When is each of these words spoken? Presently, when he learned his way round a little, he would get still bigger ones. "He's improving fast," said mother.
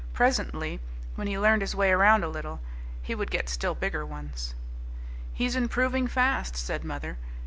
Presently, 0.13 0.79
when 1.13 1.27
he 1.27 1.37
learned 1.37 1.61
his 1.61 1.75
way 1.75 1.93
round 1.93 2.23
a 2.23 2.27
little, 2.27 2.59
he 3.03 3.13
would 3.13 3.29
get 3.29 3.47
still 3.49 3.75
bigger 3.75 4.03
ones. 4.03 4.55
"He's 5.31 5.55
improving 5.55 6.07
fast," 6.07 6.55
said 6.57 6.83
mother. 6.83 7.19